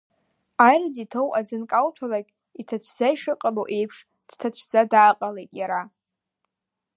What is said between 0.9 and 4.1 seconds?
иҭоу аӡы анкауҭәалакь, иҭацәӡа ишыҟало еиԥш,